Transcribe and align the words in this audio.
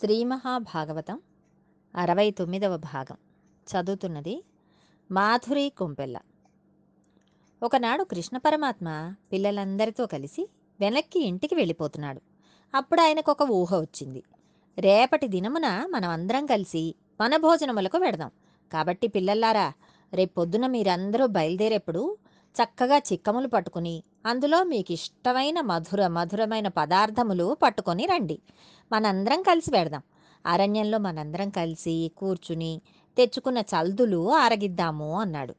శ్రీ 0.00 0.24
మహాభాగవతం 0.24 1.20
అరవై 1.94 2.30
తొమ్మిదవ 2.30 2.76
భాగం. 2.76 3.16
చదువుతున్నది 3.66 4.44
మాధురి 5.10 5.72
కొంపెల్ల. 5.78 6.18
ఒకనాడు 7.62 8.04
కృష్ణ 8.04 8.36
పరమాత్మ 8.36 9.14
పిల్లలందరితో 9.32 10.06
కలిసి 10.06 10.50
వెనక్కి 10.80 11.20
ఇంటికి 11.20 11.54
వెళ్ళిపోతున్నాడు. 11.54 12.20
అప్పుడు 12.74 13.00
ఆయనకు 13.00 13.30
ఒక 13.30 13.42
ఊహ 13.42 13.78
వచ్చింది. 13.78 14.22
రేపటి 14.78 15.28
దినమున 15.28 15.86
మనం 15.86 16.10
అందరం 16.10 16.46
కలిసి 16.46 16.94
వనభోజనములకు 17.22 17.98
వెడదాం. 17.98 18.30
కాబట్టి 18.72 19.08
పిల్లల్లారా 19.08 19.72
రేపొద్దున 20.14 20.66
మీరందరూ 20.66 21.26
బయలుదేరేప్పుడు 21.26 22.16
చక్కగా 22.56 22.98
చిక్కములు 22.98 23.48
పట్టుకుని 23.48 24.02
అందులో 24.26 24.64
మీకు 24.64 24.92
ఇష్టమైన 24.92 25.60
మధుర 25.60 26.06
మధురమైన 26.06 26.68
పదార్థములు 26.68 27.56
పట్టుకొని 27.62 28.06
రండి. 28.06 28.38
మనందరం 28.92 29.42
కలిసి 29.42 29.70
పెడదాం. 29.70 30.02
అరణ్యంలో 30.46 30.98
మనందరం 30.98 31.50
కలిసి 31.50 32.10
కూర్చుని 32.18 32.80
తెచ్చుకున్న 33.16 33.58
చల్దులు 33.58 34.32
ఆరగిద్దాము 34.32 35.20
అన్నాడు. 35.20 35.54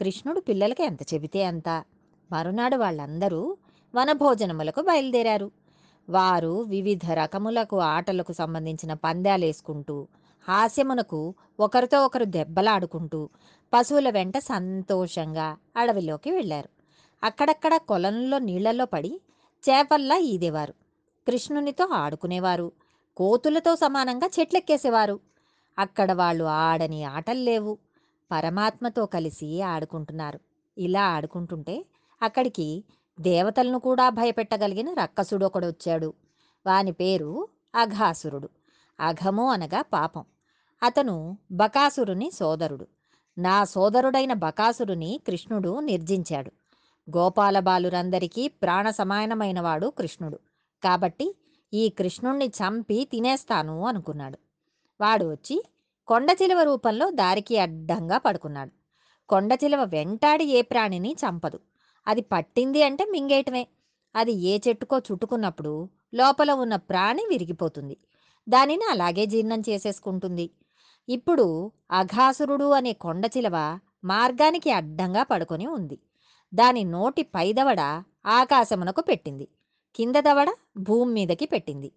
కృష్ణుడు 0.00 0.40
పిల్లలకి 0.40 0.82
ఎంత 0.82 1.02
చెబితే 1.14 1.44
అంత. 1.44 1.68
మరునాడు 2.32 2.76
వాళ్ళందరూ 2.76 3.56
వనభోజనములకు 3.94 4.82
బయలుదేరారు. 4.82 5.50
వారు 6.10 6.62
వివిధ 6.62 7.10
రకములకు 7.12 7.80
ఆటలకు 7.80 8.32
సంబంధించిన 8.32 8.92
పందాలేసుకుంటూ 8.92 9.96
హాస్యమునకు 10.48 11.34
ఒకరితో 11.60 12.04
ఒకరు 12.04 12.24
దెబ్బలాడుకుంటూ 12.24 13.28
పశువుల 13.74 14.10
వెంట 14.10 14.38
సంతోషంగా 14.38 15.56
అడవిలోకి 15.76 16.30
వెళ్ళారు. 16.30 16.68
అక్కడక్కడ 17.24 17.76
కొలంలో 17.76 18.38
నీళ్ళలో 18.38 18.84
పడి 18.84 19.20
చేపల్లా 19.70 20.16
ఈదేవారు. 20.16 20.72
కృష్ణునితో 21.26 21.88
ఆడుకునేవారు. 21.92 22.72
కోతులతో 23.16 23.76
సమానంగా 23.76 24.30
చెట్లెక్కేసేవారు. 24.40 25.20
అక్కడ 25.78 26.12
వాళ్ళు 26.12 26.44
ఆడని 26.44 27.04
ఆటలు 27.04 27.38
లేవు. 27.38 27.78
పరమాత్మతో 28.32 29.06
కలిసి 29.06 29.62
ఆడుకుంటున్నారు. 29.62 30.40
ఇలా 30.78 31.02
ఆడుకుంటుంటే 31.02 31.86
అక్కడికి 32.22 32.84
దేవతలను 33.20 33.78
కూడా 33.78 34.08
భయపెట్టగలిగిన 34.08 34.94
రక్కసుడు 34.94 35.46
ఒకడు 35.46 35.66
వచ్చాడు 35.66 36.14
వాని 36.66 36.92
పేరు 36.92 37.48
అఘాసురుడు. 37.74 38.48
అఘము 39.00 39.50
అనగా 39.50 39.82
పాపం. 39.82 40.24
అతను 40.82 41.38
బకాసురుని 41.52 42.30
సోదరుడు. 42.30 42.86
నా 43.38 43.64
సోదరుడైన 43.64 44.32
బకాసురుని 44.32 45.20
కృష్ణుడు 45.26 45.80
నిర్జించాడు. 45.80 46.52
గోపాలబాలురందరికీ 47.16 48.48
ప్రాణ 48.48 48.90
సమానమైనవాడు 48.90 49.86
కృష్ణుడు. 49.86 50.38
కాబట్టి 50.84 51.36
ఈ 51.74 51.88
కృష్ణుణ్ణి 51.88 52.46
చంపి 52.46 53.08
తినేస్తాను 53.12 53.86
అనుకున్నాడు. 53.86 54.38
వాడు 55.00 55.24
వచ్చి 55.30 55.64
కొండచిలువ 56.06 56.62
రూపంలో 56.62 57.10
దారికి 57.10 57.58
అడ్డంగా 57.58 58.18
పడుకున్నాడు. 58.18 58.70
కొండచిలువ 59.28 59.84
వెంటాడి 59.84 60.44
ఏ 60.44 60.62
ప్రాణిని 60.62 61.16
చంపదు. 61.20 61.60
అది 62.06 62.20
పట్టింది 62.20 62.82
అంటే 62.82 63.04
మింగేయటమే. 63.04 63.66
అది 64.16 64.32
ఏ 64.32 64.58
చెట్టుకో 64.68 64.98
చుట్టుకున్నప్పుడు 64.98 65.88
లోపల 66.14 66.52
ఉన్న 66.52 66.76
ప్రాణి 66.76 67.26
విరిగిపోతుంది. 67.28 67.96
దానిని 68.48 68.84
అలాగే 68.90 69.26
జీర్ణం 69.26 69.60
చేసేసుకుంటుంది. 69.60 70.50
ఇప్పుడు 71.10 71.72
అఘాసురుడు 71.90 72.70
అనే 72.70 72.92
కొండచిలవ 72.92 73.78
మార్గానికి 74.04 74.70
అడ్డంగా 74.70 75.22
పడుకొని 75.22 75.66
ఉంది. 75.66 75.98
దాని 76.54 76.84
నోటి 76.84 77.22
పైదవడ 77.22 77.80
ఆకాశమునకు 78.26 79.00
పెట్టింది. 79.00 79.48
కింద 79.94 80.16
దవడ 80.16 80.48
భూమి 80.76 81.12
మీదకి 81.12 81.46
పెట్టింది. 81.46 81.92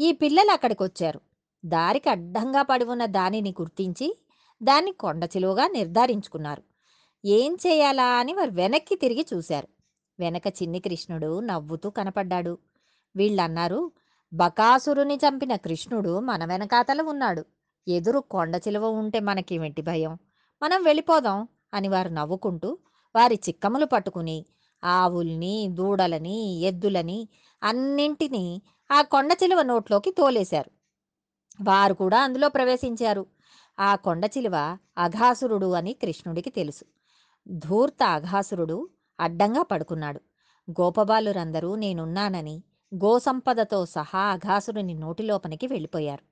ఈ 0.00 0.12
పిల్లలు 0.12 0.50
అక్కడికొచ్చారు. 0.50 1.20
దారికి 1.64 2.08
అడ్డంగా 2.08 2.62
పడి 2.62 2.84
ఉన్న 2.84 3.06
దానిని 3.06 3.50
గుర్తించి 3.50 4.16
దాన్ని 4.62 4.92
కొండచిలువగా 4.92 5.68
నిర్ధారించుకున్నారు. 5.68 6.62
ఏం 7.24 7.56
చేయాలా 7.66 8.06
అని 8.06 8.34
వారు 8.34 8.50
వెనక్కి 8.50 8.96
తిరిగి 8.96 9.26
చూశారు. 9.34 9.68
వెనక 10.18 10.46
చిన్ని 10.62 10.80
కృష్ణుడు 10.80 11.40
నవ్వుతూ 11.40 11.90
కనపడ్డాడు. 11.90 12.58
వీళ్ళన్నారు 13.16 13.92
బకాసురుని 14.32 15.16
చంపిన 15.16 15.56
కృష్ణుడు 15.56 16.20
మన 16.20 16.44
వెనకాతల 16.44 17.02
ఉన్నాడు. 17.02 17.44
ఎదురు 17.86 18.18
కొండ 18.18 18.56
చిలువ 18.56 18.88
ఉంటే 18.90 19.20
మనకేమిటి 19.20 19.82
భయం? 19.82 20.18
మనం 20.62 20.82
వెళ్ళిపోదాం 20.82 21.48
అని 21.74 21.88
వారు 21.88 22.08
నవ్వుకుంటూ 22.08 22.78
వారి 23.14 23.40
చిక్కములు 23.48 23.86
పట్టుకుని 23.86 24.46
ఆవుల్ని 24.84 25.68
దూడలని 25.72 26.58
ఎద్దులని 26.60 27.28
అన్నింటినీ 27.62 28.62
ఆ 28.90 29.02
కొండ 29.02 29.32
చిలువ 29.44 29.62
నోట్లోకి 29.62 30.10
తోలేశారు. 30.10 30.70
వారు 31.62 31.94
కూడా 31.94 32.22
అందులో 32.22 32.48
ప్రవేశించారు. 32.48 33.26
ఆ 33.78 33.96
కొండ 33.96 34.24
చిలువ 34.38 34.56
అఘాసురుడు 34.98 35.72
అని 35.72 35.92
కృష్ణుడికి 35.92 36.50
తెలుసు. 36.50 36.84
ధూర్త 37.48 38.02
అఘాసురుడు 38.02 38.78
అడ్డంగా 39.20 39.62
పడుకున్నాడు. 39.62 40.20
గోపబాలురందరూ 40.70 41.74
నేనున్నానని 41.74 42.56
గోసంపదతో 42.92 43.86
సహా 43.86 44.20
అఘాసురుని 44.32 44.94
నోటిలోపనికి 44.94 45.66
వెళ్ళిపోయారు. 45.66 46.24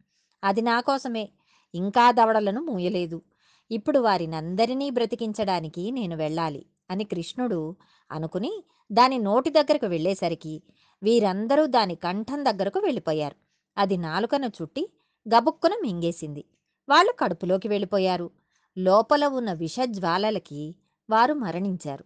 అది 0.43 0.63
నా 0.63 0.81
కోసమే. 0.81 1.25
ఇంకా 1.75 2.11
దవడలను 2.11 2.61
మూయలేదు. 2.61 3.23
ఇప్పుడు 3.71 3.99
వారినందరినీ 3.99 4.91
బ్రతికించడానికి 4.91 5.91
నేను 5.91 6.17
వెళ్ళాలి 6.17 6.67
అని 6.91 7.05
కృష్ణుడు 7.05 7.77
అనుకుని 8.13 8.65
దాని 8.93 9.19
నోటి 9.19 9.51
దగ్గరకు 9.51 9.87
వెళ్ళేసరికి 9.87 10.63
వీరందరూ 11.03 11.67
దాని 11.67 11.95
కంఠం 11.95 12.45
దగ్గరకు 12.45 12.79
వెళ్ళిపోయారు. 12.79 13.37
అది 13.79 13.97
నాలుకను 13.97 14.47
చుట్టి 14.47 14.93
గబుక్కున 15.29 15.71
మింగేసింది. 15.83 16.45
వాళ్ళు 16.89 17.13
కడుపులోకి 17.13 17.69
వెళ్ళిపోయారు. 17.69 18.31
లోపల 18.79 19.27
ఉన్న 19.27 19.53
విషజ్వాలలకి 19.53 20.77
వారు 21.11 21.35
మరణించారు. 21.35 22.05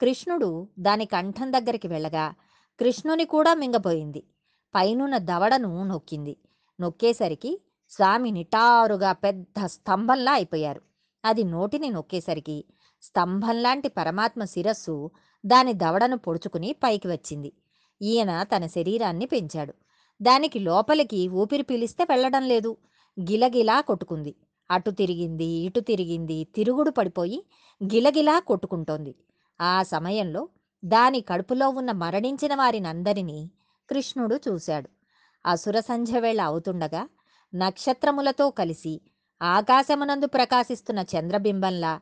కృష్ణుడు 0.00 0.68
దాని 0.78 1.04
కంఠం 1.04 1.52
దగ్గరికి 1.52 1.88
వెళ్ళగా 1.88 2.34
కృష్ణుని 2.80 3.24
కూడా 3.24 3.54
మింగపోయింది 3.54 4.22
పైనున్న 4.74 5.18
దవడను 5.18 5.84
నొక్కింది. 5.84 6.36
నొక్కేసరికి 6.80 7.60
స్వామి 7.90 8.30
నిటారుగా 8.30 9.12
పెద్ద 9.12 9.66
స్తంభంలా 9.66 10.32
అయిపోయారు. 10.32 10.80
అది 11.24 11.44
నోటిని 11.44 11.90
నొక్కేసరికి 11.90 12.64
స్తంభంలాంటి 13.02 13.88
పరమాత్మ 13.88 14.44
శిరస్సు 14.44 15.10
దాని 15.46 15.72
దవడను 15.72 16.18
పొడుచుకుని 16.18 16.72
పైకి 16.72 17.08
వచ్చింది. 17.08 17.52
ఈయన 18.02 18.42
తన 18.42 18.66
శరీరాన్ని 18.66 19.26
పెంచాడు. 19.26 19.74
దానికి 20.22 20.58
లోపలికి 20.58 21.28
ఊపిరి 21.28 21.62
పీలిస్తే 21.62 22.04
వెళ్ళడం 22.04 22.42
లేదు. 22.42 22.76
గిలగిలా 23.20 23.80
కొట్టుకుంది. 23.80 24.34
అటు 24.70 24.90
తిరిగింది 24.90 25.44
ఇటు 25.44 25.80
తిరిగింది 25.80 26.44
తిరుగుడు 26.44 26.90
పడిపోయి 26.90 27.46
గిలగిలా 27.84 28.38
కొట్టుకుంటోంది. 28.38 29.14
ఆ 29.60 29.82
సమయంలో 29.82 30.48
దాని 30.84 31.20
కడుపులో 31.20 31.68
ఉన్న 31.68 31.92
మరణించిన 31.92 32.54
వారినందరినీ 32.54 33.50
కృష్ణుడు 33.90 34.40
చూశాడు. 34.48 34.88
అసుర 35.46 35.80
సంధ్య 35.80 36.20
వేళ 36.20 36.40
అవుతుండగా 36.40 37.08
నక్షత్రములతో 37.54 38.50
కలిసి 38.50 39.00
ఆకాశమునందు 39.42 40.26
ప్రకాశిస్తున్న 40.26 41.04
చంద్రబింబంలా 41.16 42.00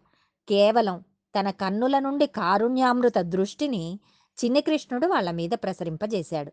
కేవలం 0.49 1.05
తన 1.41 1.51
కన్నుల 1.51 1.99
నుండి 1.99 2.27
కారుణ్యామృత 2.27 3.19
దృష్టిని 3.19 4.01
చిన్ని 4.45 4.61
కృష్ణుడు 4.61 5.07
వాళ్ళ 5.07 5.31
మీద 5.31 5.51
ప్రసరింపజేశాడు. 5.51 6.53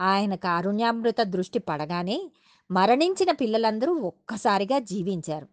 ఆయన 0.00 0.34
కారుణ్యామృత 0.34 1.22
దృష్టి 1.22 1.58
పడగానే 1.58 2.30
మరణించిన 2.70 3.30
పిల్లలందరూ 3.30 3.94
ఒక్కసారిగా 3.94 4.78
జీవించారు. 4.78 5.48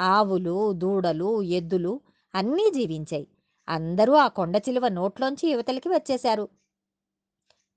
ఆవులు 0.00 0.72
దూడలు 0.72 1.42
ఎద్దులు 1.42 2.00
అన్నీ 2.34 2.70
జీవించాయి. 2.74 3.28
అందరూ 3.68 4.12
ఆ 4.12 4.28
కొండ 4.28 4.56
చిలువ 4.56 4.88
నోట్లోంచి 4.88 5.50
యువతలకి 5.50 5.88
వచ్చేశారు. 5.88 6.48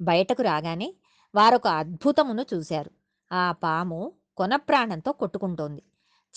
బయటకు 0.01 0.41
రాగానే 0.41 0.93
వారొక 1.35 1.67
అద్భుతమును 1.67 2.45
చూశారు. 2.53 2.91
ఆ 3.33 3.51
పాము 3.51 4.11
కొన 4.37 4.55
ప్రాణంతో 4.55 5.11
కొట్టుకుంటోంది. 5.11 5.83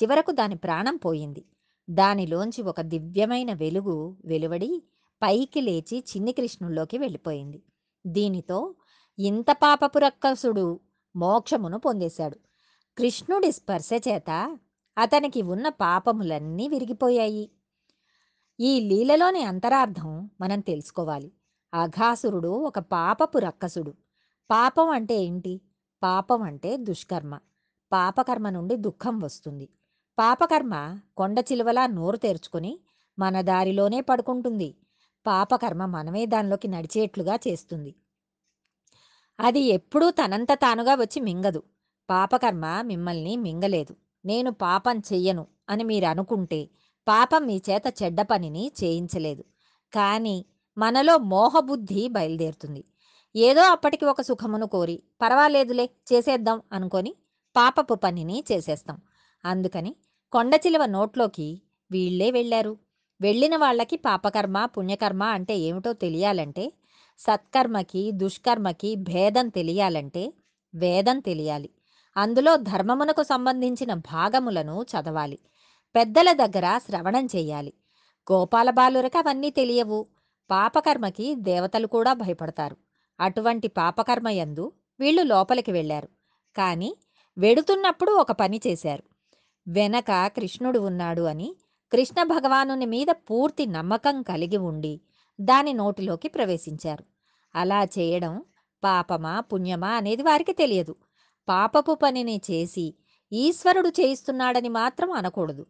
చివరకు 0.02 0.30
దాని 0.30 0.54
ప్రాణం 0.54 0.96
పోయింది. 0.96 1.44
దానిలోంచి 1.90 2.62
ఒక 2.62 2.80
దివ్యమైన 2.80 3.52
వెలుగు 3.52 4.16
వెలువడి 4.24 4.82
పైకి 5.22 5.60
లేచి 5.60 5.98
చిన్ని 5.98 6.32
కృష్ణుల్లోకి 6.32 6.98
వెళ్ళిపోయింది. 6.98 7.62
దీనితో 8.06 8.74
ఇంత 9.18 9.46
పాపపు 9.50 9.98
రక్కసుడు 9.98 10.80
మోక్షమును 11.16 11.78
పొందేశాడు. 11.78 12.36
కృష్ణుడి 12.98 13.52
స్పర్శ 13.52 13.90
చేత 14.08 14.58
అతనికి 14.98 15.42
ఉన్న 15.42 15.68
పాపములన్నీ 15.68 16.68
విరిగిపోయాయి. 16.68 17.50
ఈ 18.60 18.80
లీలలోని 18.80 19.42
అంతరార్థం 19.42 20.30
మనం 20.40 20.60
తెలుసుకోవాలి. 20.60 21.32
అఘాసురుడు 21.74 22.48
ఒక 22.48 22.78
పాపపు 22.78 23.38
రక్కసుడు 23.38 23.90
పాపం 24.50 24.88
అంటే 24.88 25.16
ఏంటి? 25.16 25.60
పాపం 26.02 26.42
అంటే 26.42 26.76
దుష్కర్మ. 26.76 27.38
పాపకర్మ 27.96 28.46
నుండి 28.50 28.76
దుఃఖం 28.76 29.14
వస్తుంది. 29.18 29.66
పాపకర్మ 30.18 30.74
కొండ 31.16 31.38
చిలువలా 31.48 31.84
నోరు 31.86 32.16
తెరుచుకొని 32.16 32.72
మన 33.18 33.40
దారిలోనే 33.40 34.00
పడుకుంటుంది. 34.00 34.68
పాపకర్మ 35.26 35.82
మనమే 35.86 36.22
దానిలోకి 36.26 36.68
నడిచేట్లుగా 36.68 37.34
చేస్తుంది. 37.46 37.92
అది 39.38 39.60
ఎప్పుడూ 39.60 40.10
తనంత 40.10 40.52
తానుగా 40.52 40.94
వచ్చి 40.94 41.20
మింగదు. 41.20 41.62
పాపకర్మ 42.10 42.66
మిమ్మల్ని 42.82 43.36
మింగలేదు. 43.36 43.94
నేను 44.24 44.50
పాపం 44.64 44.98
చెయ్యను 45.12 45.44
అని 45.68 45.84
మీరు 45.84 46.06
అనుకుంటే 46.06 46.60
పాపం 47.06 47.42
మీ 47.46 47.56
చేత 47.68 47.86
చెడ్డ 48.02 48.20
పనిని 48.22 48.64
చేయించలేదు. 48.84 49.44
కానీ 49.92 50.36
మనలో 50.76 51.14
మోహబుద్ధి 51.32 52.02
బయలుదేరుతుంది. 52.08 52.82
ఏదో 53.34 53.62
అప్పటికి 53.74 54.04
ఒక 54.04 54.20
సుఖమును 54.20 54.66
కోరి 54.66 54.96
పర్వాలేదులే 55.22 55.86
చేసేద్దాం 56.12 56.58
అనుకొని 56.72 57.12
పాపపు 57.56 57.94
పనిని 57.94 58.44
చేసేస్తాం. 58.52 58.98
అందుకని 59.44 59.96
కొండచిలువ 60.32 60.86
నోట్లోకి 60.86 61.62
వీళ్ళే 61.90 62.30
వెళ్ళారు. 62.30 62.78
వెళ్ళిన 63.20 63.56
వాళ్ళకి 63.56 63.96
పాపకర్మ 63.96 64.64
పుణ్యకర్మ 64.64 65.22
అంటే 65.22 65.58
ఏమిటో 65.58 65.92
తెలియాలంటే 65.92 66.72
సత్కర్మకి 67.18 68.10
దుష్కర్మకి 68.12 68.94
భేదం 68.94 69.48
తెలియాలంటే 69.48 70.32
వేదం 70.74 71.18
తెలియాలి. 71.18 71.70
అందులో 72.16 72.56
ధర్మమునకు 72.56 73.22
సంబంధించిన 73.22 73.94
భాగములను 73.94 74.82
చదవాలి. 74.82 75.38
పెద్దల 75.94 76.32
దగ్గర 76.32 76.78
శ్రవణం 76.78 77.26
చేయాలి. 77.36 77.72
గోపాల 78.32 78.70
బాలురకు 78.70 79.18
అవన్నీ 79.18 79.50
తెలియవు. 79.50 80.06
పాపకర్మకి 80.50 81.34
దేవతలు 81.34 81.86
కూడా 81.86 82.12
భయపడతారు. 82.12 82.76
అటువంటి 83.20 83.68
పాపకర్మ 83.68 84.28
యందు 84.28 84.72
వీళ్ళు 85.00 85.22
లోపలికి 85.22 85.72
వెళ్ళారు. 85.72 86.08
కానీ 86.56 86.96
వెడుతున్నప్పుడు 87.38 88.12
ఒక 88.12 88.32
పని 88.32 88.60
చేశారు. 88.66 89.02
వెనక 89.68 90.26
కృష్ణుడు 90.26 90.78
ఉన్నాడు 90.78 91.22
అని 91.22 91.56
కృష్ణ 91.92 92.22
భగవానుని 92.22 92.86
మీద 92.86 93.06
పూర్తి 93.30 93.66
నమ్మకం 93.66 94.22
కలిగి 94.22 94.56
ఉండి 94.56 95.00
దాని 95.40 95.72
నోటిలోకి 95.72 96.28
ప్రవేశించారు. 96.28 97.04
అలా 97.54 97.84
చేయడం 97.84 98.44
పాపమా 98.84 99.40
పుణ్యమా 99.40 99.88
అనేది 99.88 100.22
వారికి 100.22 100.52
తెలియదు. 100.52 100.94
పాపపు 101.48 101.94
పనిని 101.94 102.40
చేసి 102.50 102.94
ఈశ్వరుడు 103.32 103.88
చేయిస్తున్నాడని 103.88 104.68
మాత్రం 104.68 105.12
అనకూడదు. 105.12 105.66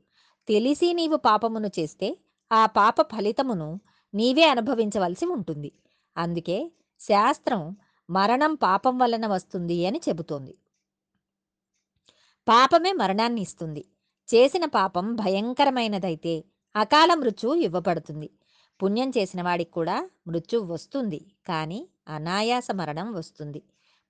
తెలిసి 0.48 0.92
నీవు 0.92 1.16
పాపమును 1.16 1.70
చేస్తే 1.78 2.18
ఆ 2.52 2.66
పాప 2.66 3.02
ఫలితమును 3.02 3.80
నీవే 4.14 4.44
అనుభవించవలసి 4.44 5.26
ఉంటుంది. 5.26 5.72
అందుకే 6.16 6.72
శాస్త్రం 7.00 7.76
మరణం 8.10 8.54
పాపం 8.54 8.98
వలన 8.98 9.26
వస్తుంది 9.26 9.86
అని 9.86 10.00
చెబుతోంది. 10.08 10.54
పాపమే 12.48 12.92
మరణాన్ని 12.92 13.40
ఇస్తుంది 13.40 13.84
చేసిన 14.28 14.64
పాపం 14.64 15.14
భయంకరమైనదైతే 15.14 16.44
అకాల 16.76 17.14
మృత్యు 17.14 17.54
ఇవ్వబడుతుంది. 17.54 18.30
పుణ్యం 18.82 19.12
చేసిన 19.18 19.42
వాడికి 19.42 19.70
కూడా 19.70 20.10
మృత్యు 20.26 20.60
వస్తుంది. 20.60 21.20
కానీ 21.48 21.88
అనాయాస 22.08 22.68
మరణం 22.74 23.12
వస్తుంది. 23.12 23.62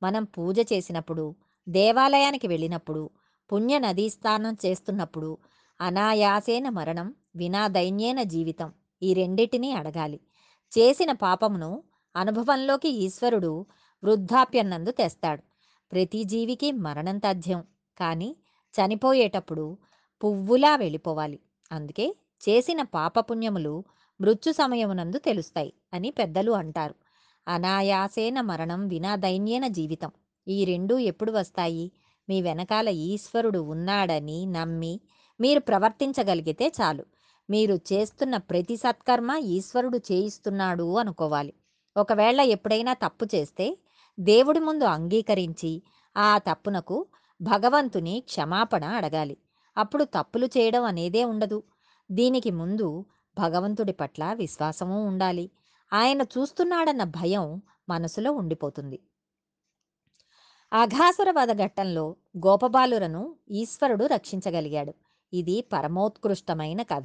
మనం 0.02 0.24
పూజ 0.24 0.58
చేసినప్పుడు 0.72 1.34
దేవాలయానికి 1.68 2.46
వెళ్ళినప్పుడు 2.46 3.10
పుణ్య 3.52 3.78
నదీ 3.78 4.08
స్నానం 4.08 4.56
చేస్తున్నప్పుడు 4.66 5.38
అనాయాసేన 5.80 6.68
మరణం 6.68 7.14
వినా 7.36 7.68
దైన్యేన 7.68 8.22
జీవితం 8.22 8.72
ఈ 9.02 9.14
రెండిటినీ 9.14 9.72
అడగాలి. 9.72 10.20
చేసిన 10.78 11.12
పాపమును 11.12 11.82
అనుభవంలోకి 12.16 12.88
ఈశ్వరుడు 12.88 13.66
వృద్ధాప్యన్నందు 14.04 14.90
తెస్తాడు. 14.90 15.42
ప్రతి 15.92 16.24
జీవికి 16.24 16.72
మరణం 16.72 17.18
తథ్యం. 17.18 17.64
కానీ 17.98 18.36
చనిపోయేటప్పుడు 18.74 19.78
పువ్వులా 20.24 20.76
వెళ్ళిపోవాలి. 20.76 21.40
అందుకే 21.72 22.16
చేసిన 22.48 22.82
పాపపుణ్యములు 22.82 23.84
మృత్యు 24.20 24.52
సమయమునందు 24.52 25.18
తెలుస్తాయి 25.18 25.72
అని 25.92 26.10
పెద్దలు 26.10 26.52
అంటారు. 26.52 26.94
అనాయాసేన 27.48 28.40
మరణం 28.40 28.88
వినా 28.88 29.16
దైన్యేన 29.16 29.66
జీవితం. 29.66 30.10
ఈ 30.48 30.64
రెండూ 30.64 30.98
ఎప్పుడు 30.98 31.32
వస్తాయి? 31.32 31.92
మీ 32.28 32.42
వెనకాల 32.42 32.88
ఈశ్వరుడు 32.88 33.58
ఉన్నాడని 33.58 34.46
నమ్మి 34.46 35.00
మీరు 35.40 35.60
ప్రవర్తించగలిగితే 35.60 36.72
చాలు. 36.80 37.04
మీరు 37.50 37.74
చేస్తున్న 37.92 38.36
ప్రతి 38.36 38.76
సత్కర్మ 38.76 39.30
ఈశ్వరుడు 39.30 39.98
చేయిస్తున్నాడు 40.12 40.96
అనుకోవాలి. 40.96 41.52
ఒకవేళ 41.96 42.40
ఎప్పుడైనా 42.40 42.92
తప్పు 42.92 43.24
చేస్తే 43.34 43.78
దేవుడి 44.20 44.60
ముందు 44.60 44.84
అంగీకరించి 44.84 45.82
ఆ 46.16 46.38
తప్పునకు 46.38 47.06
భగవంతుని 47.40 48.20
క్షమాపణ 48.20 48.84
అడగాలి. 48.84 49.36
అప్పుడు 49.76 50.04
తప్పులు 50.04 50.46
చేయడం 50.46 50.84
అనేదే 50.84 51.24
ఉండదు. 51.24 51.62
దీనికి 52.10 52.50
ముందు 52.50 53.04
భగవంతుడి 53.38 53.92
పట్ల 53.92 54.32
విశ్వాసము 54.32 55.06
ఉండాలి. 55.06 55.50
ఆయన 55.92 56.22
చూస్తున్నాడన్న 56.22 57.04
భయం 57.04 57.62
మనసులో 57.88 58.32
ఉండిపోతుంది. 58.32 59.00
అఘాసురవధ 60.72 61.50
వధఘట్టంలో 61.50 62.16
గోపబాలురను 62.46 63.36
ఈశ్వరుడు 63.50 64.06
రక్షించగలిగాడు. 64.06 64.94
ఇది 65.32 65.64
పరమోత్కృష్టమైన 65.72 66.82
కథ. 66.82 67.04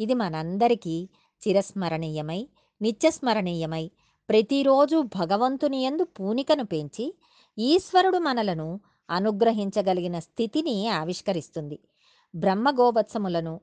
ఇది 0.00 0.14
మనందరికీ 0.14 1.08
చిరస్మరణీయమై 1.42 2.48
నిత్యస్మరణీయమై 2.82 3.90
ప్రతిరోజు 4.28 5.02
భగవంతుని 5.02 5.84
యందు 5.84 6.04
పూనికను 6.04 6.64
పెంచి 6.64 7.18
ఈశ్వరుడు 7.58 8.18
మనలను 8.18 8.80
అనుగ్రహించగలిగిన 9.10 10.18
స్థితిని 10.18 10.88
ఆవిష్కరిస్తుంది. 10.88 11.78
బ్రహ్మ 12.34 12.70
గోవత్సములను 12.70 13.60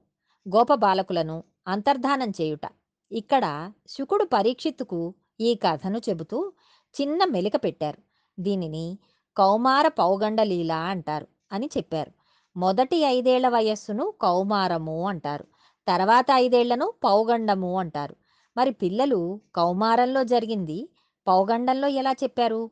గోపబాలకులను 0.56 1.44
అంతర్ధానం 1.68 2.30
చేయుట. 2.30 2.70
ఇక్కడ 3.12 3.72
శుకుడు 3.88 4.24
పరీక్షిత్తుకు 4.24 5.14
ఈ 5.42 5.56
కథను 5.56 6.02
చెబుతూ 6.10 6.54
చిన్న 7.02 7.26
మెలిక 7.26 7.56
పెట్టారు. 7.56 7.98
దీనిని 8.40 8.98
కౌమార 9.38 9.88
పౌగండలీల 9.88 10.72
అంటారు 10.72 11.28
అని 11.52 11.70
చెప్పారు. 11.78 12.12
మొదటి 12.58 12.98
ఐదేళ్ళ 12.98 13.48
వయస్సును 13.48 14.14
కౌమారము 14.22 15.08
అంటారు. 15.08 15.46
తర్వాత 15.88 16.26
ఐదేళ్ళను 16.32 16.94
పౌగండము 17.04 17.80
అంటారు. 17.80 18.16
మరి 18.58 18.72
పిల్లలు 18.72 19.42
కౌమారంలో 19.56 20.24
జరిగింది 20.24 20.90
పౌగండంలో 21.28 21.88
ఎలా 21.88 22.12
చెప్పారు? 22.12 22.70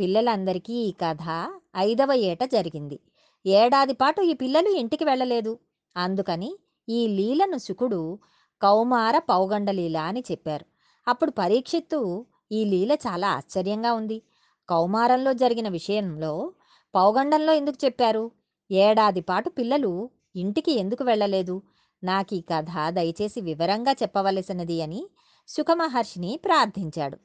పిల్లలందరికీ 0.00 0.72
ఈ 0.72 0.92
కథ 0.92 1.52
ఐదవ 1.76 2.12
ఏట 2.12 2.44
జరిగింది. 2.44 3.00
ఏడాది 3.46 3.92
పాటు 3.92 4.22
ఈ 4.22 4.32
పిల్లలు 4.32 4.68
ఇంటికి 4.68 5.04
వెళ్ళలేదు. 5.04 5.58
అందుకని 5.96 6.58
ఈ 6.88 7.06
లీలను 7.06 7.58
శుకుడు 7.58 8.18
కౌమార 8.62 9.18
పౌగండలీల 9.18 9.96
అని 9.96 10.24
చెప్పారు. 10.30 10.66
అప్పుడు 11.08 11.30
పరీక్షిత్తు 11.30 12.26
ఈ 12.52 12.64
లీల 12.64 12.92
చాలా 12.92 13.30
ఆశ్చర్యంగా 13.30 13.92
ఉంది. 13.92 14.22
కౌమారంలో 14.68 15.32
జరిగిన 15.32 15.68
విషయంలో 15.68 16.52
పౌగండంలో 16.94 17.52
ఎందుకు 17.52 17.84
చెప్పారు? 17.84 18.30
ఏడాది 18.70 19.20
పాటు 19.20 19.50
పిల్లలు 19.50 20.10
ఇంటికి 20.36 20.72
ఎందుకు 20.72 21.04
వెళ్ళలేదు? 21.04 21.62
నాకు 22.04 22.34
ఈ 22.34 22.40
కథ 22.40 22.66
దయచేసి 22.88 23.40
వివరంగా 23.40 23.92
చెప్పవలసినది 23.92 24.82
అని 24.82 25.10
సుఖమహర్షిని 25.48 26.40
ప్రార్థించాడు. 26.44 27.18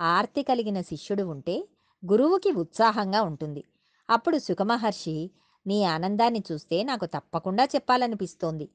ఆర్తి 0.00 0.42
కలిగిన 0.42 0.80
శిష్యుడు 0.80 1.22
ఉంటే 1.22 1.68
గురువుకి 2.12 2.52
ఉత్సాహంగా 2.52 3.22
ఉంటుంది. 3.22 3.64
అప్పుడు 4.12 4.38
సుఖమహర్షి 4.38 5.30
నీ 5.66 5.84
ఆనందాన్ని 5.84 6.42
చూస్తే 6.52 6.82
నాకు 6.82 7.06
తప్పకుండా 7.06 7.64
చెప్పాలనిపిస్తోంది. 7.64 8.66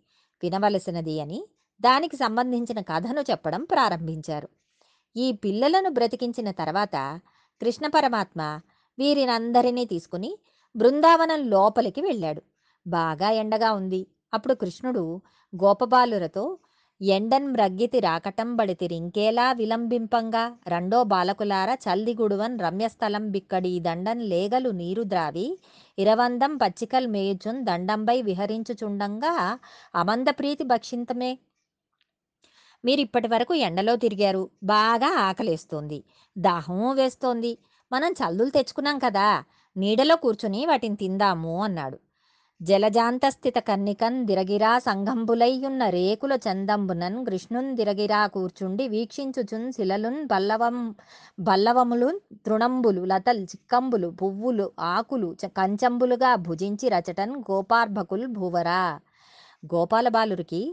వినవలసినది 0.43 1.15
అని 1.19 1.39
దానికి 1.81 2.15
సంబంధించిన 2.15 2.79
కథను 2.81 3.21
చెప్పడం 3.21 3.63
ప్రారంభించారు. 3.63 4.49
ఈ 5.15 5.27
పిల్లలను 5.31 5.89
బ్రతికించిన 5.89 6.51
తర్వాత 6.51 7.21
కృష్ణ 7.61 7.87
పరమాత్మ 7.87 8.41
వీరినందరినీ 8.99 9.85
తీసుకుని 9.85 10.31
బృందావనం 10.75 11.49
లోపలికి 11.49 12.01
వెళ్ళాడు. 12.01 12.41
బాగా 12.87 13.29
ఎండగా 13.31 13.71
ఉంది. 13.71 14.07
అప్పుడు 14.33 14.53
కృష్ణుడు 14.53 15.21
గోపబాలురతో 15.55 16.45
ఎండన్ 17.01 17.47
మ్రగ్గితి 17.47 17.99
రాకటం 17.99 18.55
బడితిరింకేలా 18.55 19.51
విలంబింపంగా? 19.51 20.55
రెండో 20.67 21.03
బాలకులార 21.03 21.69
చల్దిగుడువన్ 21.69 22.59
రమ్యస్థలం 22.59 23.29
బిక్కడి 23.31 23.79
దండన్ 23.79 24.21
లేగలు 24.21 24.69
నీరు 24.69 25.03
ద్రావి. 25.03 25.59
ఇరవందం 25.99 26.57
పచ్చికల్ 26.57 27.07
మేయుచున్ 27.07 27.65
దండంపై 27.65 28.21
విహరించుచుండంగా 28.21 29.59
అమంద 29.95 30.27
ప్రీతి 30.29 30.63
భక్షింతమే. 30.63 31.37
మీరు 32.85 33.01
ఇప్పటి 33.01 33.27
వరకు 33.27 33.53
ఎండలో 33.53 33.95
తిరిగారు. 33.95 34.49
బాగా 34.63 35.19
ఆకలేస్తోంది. 35.19 36.03
దాహం 36.37 36.95
వేస్తోంది. 36.95 37.57
మనం 37.91 38.11
చల్లులు 38.11 38.49
తెచ్చుకున్నాం 38.49 38.99
కదా. 38.99 39.43
నీడలో 39.77 40.15
కూర్చుని 40.15 40.65
వాటిని 40.65 40.95
తిందాము 40.95 41.63
అన్నాడు. 41.63 41.97
జలజాంతస్థిత 42.61 43.57
కన్నికన్ 43.59 44.25
దిరగిరా 44.25 44.79
సంఘంబులైయున్న 44.79 45.89
రేకుల 45.89 46.33
చందంబునన్ 46.45 47.25
కృష్ణున్ 47.25 47.75
దిరగిరా 47.75 48.27
కూర్చుండి 48.27 48.87
వీక్షించుచున్ 48.87 49.67
శిలలున్ 49.71 50.17
బల్లవం 50.25 50.77
బల్లవములు 51.39 52.09
తృణంబులు 52.45 53.05
లతల్ 53.05 53.43
చిక్కంబులు 53.43 54.09
పువ్వులు 54.09 54.71
ఆకులు 54.79 55.29
కంచంబులుగా 55.57 56.35
భుజించి 56.35 56.89
రచటన్ 56.89 57.35
గోపార్భకుల్ 57.51 58.27
భూవరా. 58.27 58.81
గోపాలబాలురికి 59.75 60.63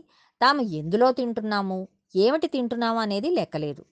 తాము 0.41 0.63
ఎందులో 0.81 1.13
తింటున్నాము? 1.13 1.79
ఏమిటి 2.17 2.47
తింటున్నాము 2.47 2.99
అనేది 2.99 3.31
లెక్కలేదు. 3.31 3.83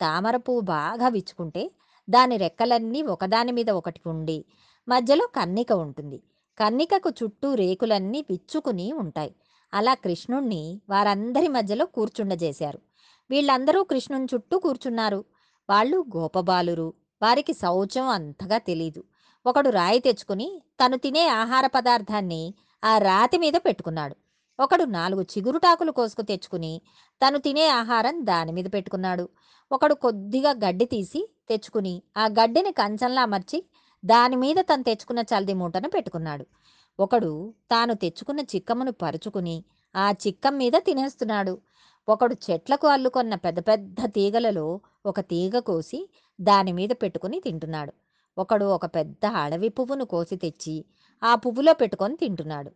తామర 0.00 0.36
పువ్వు 0.36 0.60
బాగా 0.74 1.08
విచ్చుకుంటే 1.08 1.62
దాని 2.08 2.36
రెక్కలన్నీ 2.36 3.02
ఒకదాని 3.02 3.52
మీద 3.52 3.70
ఒకటి 3.70 4.00
ఉండి 4.06 4.38
మధ్యలో 4.88 5.26
కన్నిక 5.26 5.72
ఉంటుంది. 5.72 6.18
కన్నికకు 6.58 7.10
చుట్టూ 7.10 7.54
రేకులన్నీ 7.54 8.24
విచ్చుకుని 8.30 8.92
ఉంటాయి. 8.92 9.34
అలా 9.74 9.94
కృష్ణుణ్ణి 9.94 10.80
వారందరి 10.90 11.48
మధ్యలో 11.48 11.86
కూర్చుండజేశారు. 11.86 12.78
వీళ్ళందరూ 13.30 13.82
కృష్ణుని 13.84 14.26
చుట్టూ 14.34 14.58
కూర్చున్నారు. 14.58 15.24
వాళ్ళు 15.70 16.04
గోపబాలురు. 16.16 16.94
వారికి 17.22 17.52
శౌచం 17.52 18.08
అంతగా 18.08 18.58
తెలీదు. 18.58 19.04
ఒకడు 19.46 19.70
రాయి 19.70 19.98
తెచ్చుకుని 19.98 20.62
తను 20.84 20.96
తినే 20.96 21.26
ఆహార 21.28 21.66
పదార్థాన్ని 21.66 22.54
ఆ 22.84 22.98
రాతి 22.98 23.38
మీద 23.38 23.52
పెట్టుకున్నాడు. 23.56 24.16
ఒకడు 24.60 24.84
నాలుగు 24.84 25.22
చిగురుటాకులు 25.22 25.92
కోసుకు 25.92 26.22
తెచ్చుకుని 26.22 26.80
తను 27.26 27.38
తినే 27.38 27.68
ఆహారం 27.68 28.26
దాని 28.26 28.52
మీద 28.52 28.64
పెట్టుకున్నాడు. 28.74 29.28
ఒకడు 29.72 29.94
కొద్దిగా 29.94 30.50
గడ్డి 30.50 30.84
తీసి 30.84 31.30
తెచ్చుకుని 31.48 32.02
ఆ 32.16 32.26
గడ్డిని 32.26 32.72
కంచంలా 32.72 33.22
అమర్చి 33.22 33.66
దాని 34.04 34.36
మీద 34.36 34.58
తను 34.60 34.82
తెచ్చుకున్న 34.82 35.20
చల్ది 35.20 35.54
మూటను 35.54 35.88
పెట్టుకున్నాడు. 35.88 36.46
ఒకడు 36.98 37.32
తాను 37.70 37.94
తెచ్చుకున్న 37.94 38.40
చిక్కమును 38.40 38.92
పరుచుకుని 38.92 39.64
ఆ 39.94 40.06
చిక్కం 40.12 40.58
మీద 40.58 40.72
తినేస్తున్నాడు. 40.86 41.58
ఒకడు 42.08 42.34
చెట్లకు 42.50 42.86
అల్లుకొన్న 42.86 43.34
పెద్ద 43.34 43.58
పెద్ద 43.60 44.00
తీగలలో 44.06 44.80
ఒక 45.06 45.20
తీగ 45.20 45.58
కోసి 45.58 46.00
దాని 46.40 46.72
మీద 46.72 46.90
పెట్టుకుని 47.02 47.40
తింటున్నాడు. 47.40 47.92
ఒకడు 48.38 48.64
ఒక 48.64 48.86
పెద్ద 48.86 49.26
అడవి 49.26 49.68
పువ్వును 49.68 50.04
కోసి 50.04 50.36
తెచ్చి 50.36 50.84
ఆ 51.22 51.34
పువ్వులో 51.34 51.74
పెట్టుకొని 51.74 52.16
తింటున్నాడు. 52.16 52.70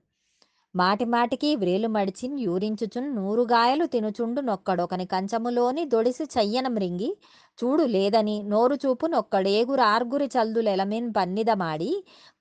మాటి 0.75 1.05
మాటికి 1.05 1.57
వ్రేలు 1.57 1.89
మడిచిన్ 1.89 2.39
యూరించుచున్ 2.39 3.09
నూరుగాయలు 3.17 3.85
తినుచుండు 3.87 4.41
నొక్కడొకని 4.41 5.07
కంచములోని 5.07 5.83
దొడిసి 5.85 6.25
చెయ్యన 6.37 6.69
మృంగి 6.69 7.11
చూడు 7.59 7.85
లేదని 7.85 8.35
నోరు 8.43 8.75
చూపు 8.75 9.07
నొక్కడేగురు 9.07 9.83
ఆర్గురి 9.83 10.29
చల్దులెలమిన్ 10.35 11.09
పన్నిదమాడి 11.17 11.91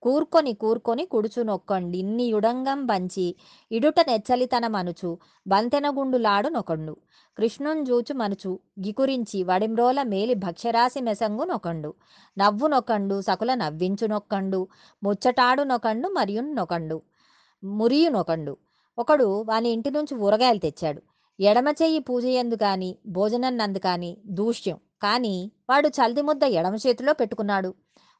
కూర్కొని 0.04 0.54
కూర్కొని 0.54 1.06
కుడుచు 1.06 1.44
నొక్కండి. 1.44 1.98
ఇన్ని 2.00 2.26
యుడంగం 2.26 2.86
బంచి 2.86 3.28
ఇడుట 3.72 4.00
నెచ్చలితన 4.10 4.66
మనుచు 4.68 5.12
బంతెనగుండులాడు 5.48 6.50
నొకండు. 6.50 6.96
కృష్ణున్ 7.38 7.86
జూచు 7.86 8.14
మనుచు 8.14 8.52
గికురించి 8.86 9.44
వడింబ్రోల 9.44 10.00
మేలి 10.04 10.36
భక్ష్యరాశి 10.46 11.02
మెసంగు 11.02 11.44
నొకండు. 11.44 11.94
నవ్వు 12.38 12.68
నొకండు 12.68 13.22
సకుల 13.22 13.54
నవ్వించు 13.54 14.08
నొక్కండు 14.08 14.62
ముచ్చటాడు 15.04 15.64
నొకండు 15.64 16.08
మరియు 16.10 16.42
నొకండు. 16.60 16.98
మురియునొకండు. 17.64 18.58
ఒకడు 18.98 19.42
వాని 19.42 19.70
ఇంటి 19.70 19.92
నుంచి 19.92 20.16
ఊరగాయలు 20.16 20.60
తెచ్చాడు. 20.60 21.02
ఎడమ 21.40 21.68
చెయ్యి 21.68 22.00
పూజయందు 22.00 22.56
కాని 22.56 22.98
భోజనం 23.08 23.58
నందు 23.58 23.78
కాని 23.78 24.18
దూష్యం. 24.26 24.78
కానీ 25.04 25.52
వాడు 25.70 25.88
చల్ది 25.88 26.22
ముద్ద 26.22 26.44
ఎడమ 26.44 26.76
చేతిలో 26.76 27.14
పెట్టుకున్నాడు. 27.14 27.74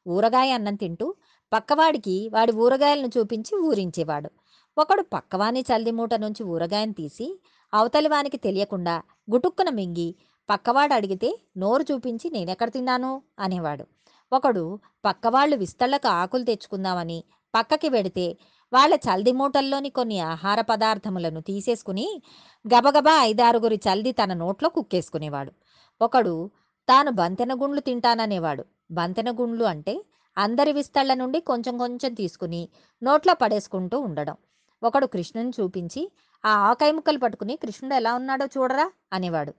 ఊరగాయ 0.08 0.50
అన్నం 0.50 0.74
తింటూ 0.74 1.14
పక్కవాడికి 1.52 2.30
వాడి 2.32 2.52
ఊరగాయలను 2.52 3.10
చూపించి 3.18 3.58
ఊరించేవాడు. 3.58 4.30
ఒకడు 4.78 5.02
పక్కవాని 5.12 5.60
చల్ది 5.60 5.90
మూట 5.90 6.14
నుంచి 6.14 6.44
ఊరగాయను 6.44 6.92
తీసి 6.92 7.40
అవతలి 7.74 8.08
వానికి 8.08 8.36
తెలియకుండా 8.36 9.02
గుటుక్కున 9.30 9.70
మింగి 9.70 10.14
పక్కవాడు 10.50 10.94
అడిగితే 10.94 11.40
నోరు 11.56 11.82
చూపించి 11.92 12.30
నేనెక్కడ 12.30 12.70
తిన్నాను? 12.70 13.22
అనేవాడు. 13.38 13.84
ఒకడు 14.32 14.78
పక్కవాళ్ళు 15.04 15.56
విస్తళ్ళకు 15.56 16.08
ఆకులు 16.08 16.44
తెచ్చుకుందామని 16.44 17.24
పక్కకి 17.54 17.88
వెడితే 17.88 18.38
వాళ్ళ 18.72 18.94
చల్ది 18.94 19.32
మూటల్లోని 19.32 19.90
కొన్ని 19.90 20.20
ఆహార 20.20 20.60
పదార్థములను 20.60 21.40
తీసేసుకుని 21.40 22.22
గబగబా 22.74 23.22
ఐదారుగురి 23.22 23.80
చల్ది 23.88 24.12
తన 24.12 24.32
నోట్లో 24.34 24.68
కుక్కేసుకునేవాడు. 24.68 25.52
ఒకడు 26.00 26.50
తాను 26.88 27.10
బంతెన 27.10 27.54
గుండ్లు 27.54 27.80
తింటాననేవాడు. 27.80 28.64
బంతెన 28.90 29.30
గుండ్లు 29.30 29.64
అంటే 29.64 30.04
అందరి 30.38 30.72
విస్తళ్ళ 30.72 31.14
నుండి 31.14 31.40
కొంచెం 31.40 31.78
కొంచెం 31.78 32.14
తీసుకుని 32.14 32.68
నోట్లో 33.02 33.34
పడేసుకుంటూ 33.34 34.00
ఉండడం. 34.00 34.36
ఒకడు 34.82 35.06
కృష్ణుని 35.06 35.52
చూపించి 35.60 36.12
ఆ 36.44 36.50
ఆకాయ 36.70 36.90
ముక్కలు 36.90 37.18
పట్టుకుని 37.18 37.56
కృష్ణుడు 37.56 37.94
ఎలా 37.94 38.14
ఉన్నాడో 38.14 38.46
చూడరా 38.46 38.92
అనేవాడు. 39.12 39.52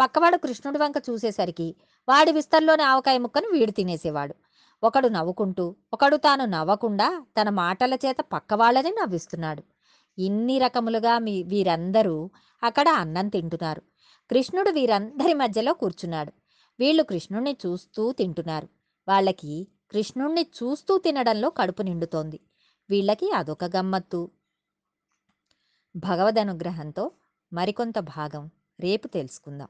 పక్కవాడు 0.00 0.36
కృష్ణుడి 0.36 0.78
వంక 0.78 0.94
చూసేసరికి 1.10 1.76
వాడి 2.08 2.32
విస్తల్లోని 2.32 2.82
ఆవకాయ 2.82 3.18
ముక్కను 3.18 3.48
వీడు 3.52 3.70
తినేసేవాడు. 3.70 4.34
ఒకడు 4.82 5.08
నవ్వుకుంటూ 5.08 5.76
ఒకడు 5.92 6.16
తాను 6.16 6.44
నవ్వకుండా 6.44 7.26
తన 7.40 7.48
మాటల 7.48 7.94
చేత 7.94 8.16
పక్కవాళ్ళని 8.32 8.90
నవ్విస్తున్నాడు. 8.90 9.62
ఇన్ని 10.18 10.58
రకములుగా 10.58 11.18
మీ 11.18 11.42
వీరందరూ 11.42 12.30
అక్కడ 12.62 12.88
అన్నం 12.88 13.28
తింటున్నారు. 13.28 13.82
కృష్ణుడు 14.30 14.70
వీరందరి 14.70 15.34
మధ్యలో 15.34 15.72
కూర్చున్నాడు. 15.72 16.32
వీళ్ళు 16.80 17.02
కృష్ణుణ్ణి 17.02 17.56
చూస్తూ 17.66 18.12
తింటున్నారు. 18.12 18.68
వాళ్ళకి 19.08 19.68
కృష్ణుణ్ణి 19.90 20.42
చూస్తూ 20.42 20.98
తినడంలో 20.98 21.50
కడుపు 21.50 21.82
నిండుతోంది. 21.82 22.40
వీళ్ళకి 22.90 23.32
అదొక 23.32 23.64
గమ్మత్తు. 23.64 24.30
భగవద్ 25.96 26.38
అనుగ్రహంతో 26.38 27.10
మరికొంత 27.52 27.98
భాగం 27.98 28.50
రేపు 28.80 29.08
తెలుసుకుందాం. 29.08 29.68